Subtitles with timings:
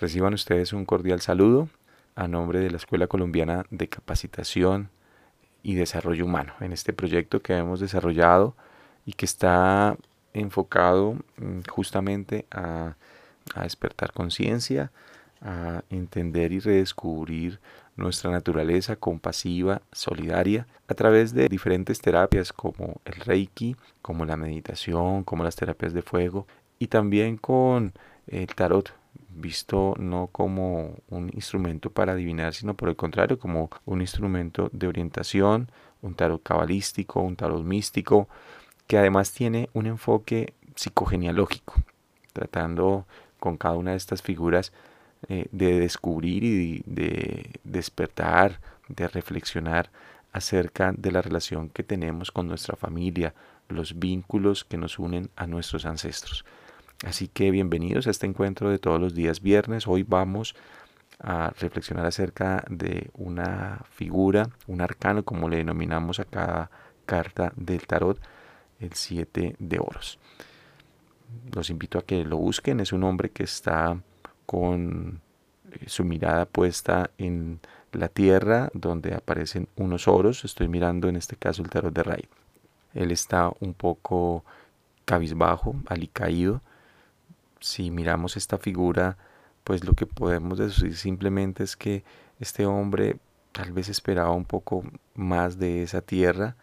[0.00, 1.68] Reciban ustedes un cordial saludo
[2.14, 4.90] a nombre de la Escuela Colombiana de Capacitación
[5.64, 6.52] y Desarrollo Humano.
[6.60, 8.54] En este proyecto que hemos desarrollado
[9.04, 9.96] y que está
[10.34, 12.94] enfocado mm, justamente a,
[13.56, 14.92] a despertar conciencia,
[15.42, 17.58] a entender y redescubrir
[17.96, 25.24] nuestra naturaleza compasiva, solidaria, a través de diferentes terapias como el Reiki, como la meditación,
[25.24, 26.46] como las terapias de fuego
[26.78, 27.94] y también con
[28.28, 28.92] el tarot
[29.40, 34.86] visto no como un instrumento para adivinar, sino por el contrario, como un instrumento de
[34.86, 35.70] orientación,
[36.02, 38.28] un tarot cabalístico, un tarot místico,
[38.86, 41.74] que además tiene un enfoque psicogenealógico,
[42.32, 43.06] tratando
[43.38, 44.72] con cada una de estas figuras
[45.28, 49.90] eh, de descubrir y de despertar, de reflexionar
[50.32, 53.34] acerca de la relación que tenemos con nuestra familia,
[53.68, 56.44] los vínculos que nos unen a nuestros ancestros.
[57.06, 59.86] Así que bienvenidos a este encuentro de todos los días viernes.
[59.86, 60.56] Hoy vamos
[61.20, 66.72] a reflexionar acerca de una figura, un arcano, como le denominamos a cada
[67.06, 68.20] carta del tarot,
[68.80, 70.18] el 7 de oros.
[71.54, 72.80] Los invito a que lo busquen.
[72.80, 73.96] Es un hombre que está
[74.44, 75.20] con
[75.70, 77.60] eh, su mirada puesta en
[77.92, 80.44] la tierra donde aparecen unos oros.
[80.44, 82.28] Estoy mirando en este caso el tarot de Ray.
[82.92, 84.44] Él está un poco
[85.04, 86.60] cabizbajo, alicaído
[87.60, 89.16] si miramos esta figura,
[89.64, 92.04] pues lo que podemos decir simplemente es que
[92.40, 93.16] este hombre
[93.52, 94.84] tal vez esperaba un poco
[95.14, 96.56] más de esa tierra.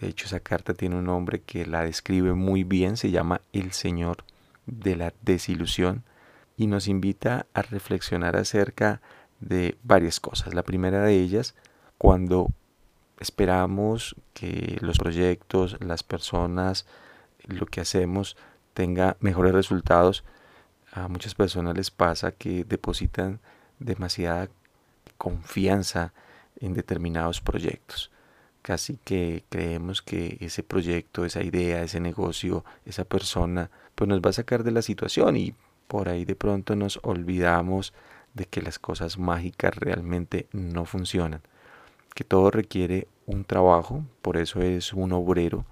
[0.00, 3.72] De hecho, esa carta tiene un nombre que la describe muy bien, se llama El
[3.72, 4.24] Señor
[4.66, 6.04] de la Desilusión
[6.56, 9.00] y nos invita a reflexionar acerca
[9.40, 10.54] de varias cosas.
[10.54, 11.54] La primera de ellas,
[11.98, 12.48] cuando
[13.18, 16.86] esperamos que los proyectos, las personas,
[17.46, 18.36] lo que hacemos
[18.80, 20.24] tenga mejores resultados,
[20.90, 23.38] a muchas personas les pasa que depositan
[23.78, 24.48] demasiada
[25.18, 26.14] confianza
[26.58, 28.10] en determinados proyectos.
[28.62, 34.30] Casi que creemos que ese proyecto, esa idea, ese negocio, esa persona, pues nos va
[34.30, 35.54] a sacar de la situación y
[35.86, 37.92] por ahí de pronto nos olvidamos
[38.32, 41.42] de que las cosas mágicas realmente no funcionan,
[42.14, 45.66] que todo requiere un trabajo, por eso es un obrero,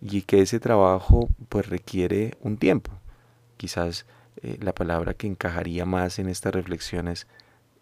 [0.00, 2.92] y que ese trabajo pues requiere un tiempo.
[3.56, 4.06] Quizás
[4.42, 7.26] eh, la palabra que encajaría más en esta reflexión es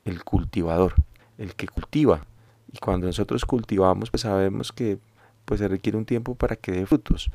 [0.04, 0.94] el cultivador,
[1.38, 2.26] el que cultiva.
[2.72, 4.98] Y cuando nosotros cultivamos, pues sabemos que
[5.44, 7.30] pues se requiere un tiempo para que dé frutos.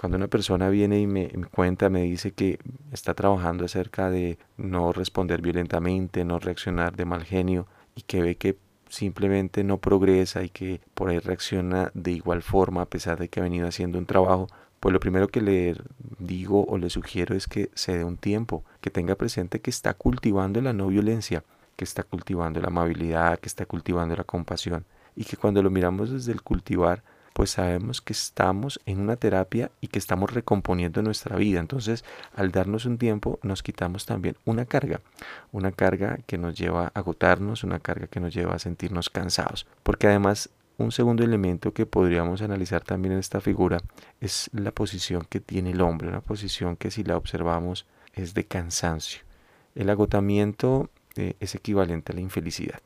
[0.00, 2.58] Cuando una persona viene y me, me, cuenta, me dice que
[2.92, 8.36] está trabajando acerca de no responder violentamente, no reaccionar de mal genio y que ve
[8.36, 8.56] que
[8.92, 13.40] simplemente no progresa y que por ahí reacciona de igual forma a pesar de que
[13.40, 14.48] ha venido haciendo un trabajo,
[14.80, 15.76] pues lo primero que le
[16.18, 19.94] digo o le sugiero es que se dé un tiempo, que tenga presente que está
[19.94, 21.42] cultivando la no violencia,
[21.76, 24.84] que está cultivando la amabilidad, que está cultivando la compasión
[25.16, 29.70] y que cuando lo miramos desde el cultivar pues sabemos que estamos en una terapia
[29.80, 31.60] y que estamos recomponiendo nuestra vida.
[31.60, 32.04] Entonces,
[32.34, 35.00] al darnos un tiempo, nos quitamos también una carga,
[35.50, 39.66] una carga que nos lleva a agotarnos, una carga que nos lleva a sentirnos cansados.
[39.82, 43.78] Porque además, un segundo elemento que podríamos analizar también en esta figura
[44.20, 48.44] es la posición que tiene el hombre, una posición que si la observamos es de
[48.44, 49.22] cansancio.
[49.74, 52.80] El agotamiento eh, es equivalente a la infelicidad.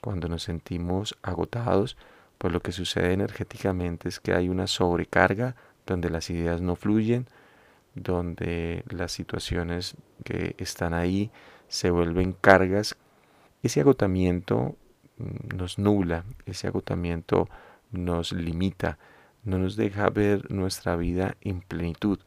[0.00, 1.96] Cuando nos sentimos agotados,
[2.40, 7.26] pues lo que sucede energéticamente es que hay una sobrecarga donde las ideas no fluyen,
[7.94, 11.30] donde las situaciones que están ahí
[11.68, 12.96] se vuelven cargas.
[13.62, 14.74] Ese agotamiento
[15.18, 17.46] mm, nos nubla, ese agotamiento
[17.90, 18.96] nos limita,
[19.44, 22.20] no nos deja ver nuestra vida en plenitud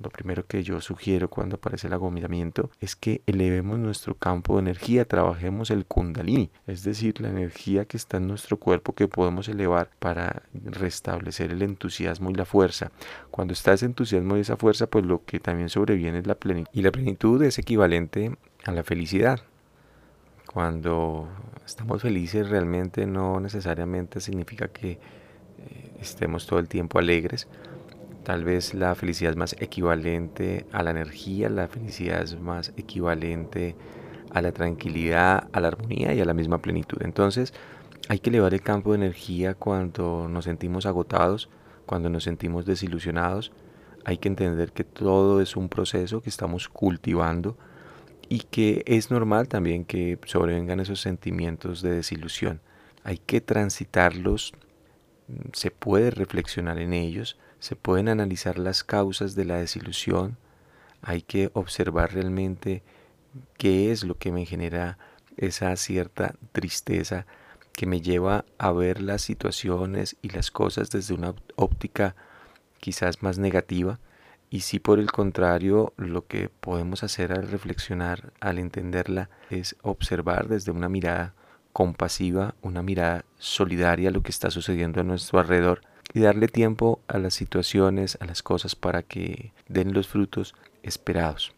[0.00, 4.60] lo primero que yo sugiero cuando aparece el agotamiento es que elevemos nuestro campo de
[4.60, 9.48] energía, trabajemos el kundalini, es decir, la energía que está en nuestro cuerpo que podemos
[9.48, 12.92] elevar para restablecer el entusiasmo y la fuerza.
[13.30, 16.70] Cuando está ese entusiasmo y esa fuerza, pues lo que también sobreviene es la plenitud.
[16.72, 19.40] Y la plenitud es equivalente a la felicidad.
[20.46, 21.28] Cuando
[21.66, 24.98] estamos felices realmente no necesariamente significa que eh,
[26.00, 27.48] estemos todo el tiempo alegres,
[28.28, 33.74] Tal vez la felicidad es más equivalente a la energía, la felicidad es más equivalente
[34.30, 36.98] a la tranquilidad, a la armonía y a la misma plenitud.
[37.00, 37.54] Entonces
[38.06, 41.48] hay que elevar el campo de energía cuando nos sentimos agotados,
[41.86, 43.50] cuando nos sentimos desilusionados.
[44.04, 47.56] Hay que entender que todo es un proceso que estamos cultivando
[48.28, 52.60] y que es normal también que sobrevengan esos sentimientos de desilusión.
[53.04, 54.52] Hay que transitarlos,
[55.54, 60.36] se puede reflexionar en ellos, se pueden analizar las causas de la desilusión,
[61.02, 62.82] hay que observar realmente
[63.56, 64.98] qué es lo que me genera
[65.36, 67.26] esa cierta tristeza
[67.72, 72.16] que me lleva a ver las situaciones y las cosas desde una óptica
[72.80, 74.00] quizás más negativa.
[74.50, 80.48] Y si por el contrario lo que podemos hacer al reflexionar, al entenderla, es observar
[80.48, 81.34] desde una mirada
[81.72, 85.82] compasiva, una mirada solidaria lo que está sucediendo a nuestro alrededor
[86.14, 91.52] y darle tiempo a las situaciones, a las cosas para que den los frutos esperados.